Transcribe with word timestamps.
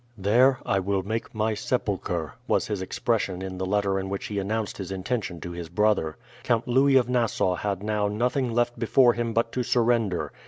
"There 0.17 0.57
I 0.65 0.79
will 0.79 1.03
make 1.03 1.31
my 1.35 1.53
sepulcher," 1.53 2.33
was 2.47 2.65
his 2.65 2.81
expression 2.81 3.43
in 3.43 3.59
the 3.59 3.67
letter 3.67 3.99
in 3.99 4.09
which 4.09 4.25
he 4.25 4.39
announced 4.39 4.79
his 4.79 4.91
intention 4.91 5.39
to 5.41 5.51
his 5.51 5.69
brother. 5.69 6.17
Count 6.41 6.67
Louis 6.67 6.95
of 6.95 7.07
Nassau 7.07 7.53
had 7.53 7.83
now 7.83 8.07
nothing 8.07 8.51
left 8.51 8.79
before 8.79 9.13
him 9.13 9.31
but 9.31 9.51
to 9.51 9.61
surrender. 9.61 10.33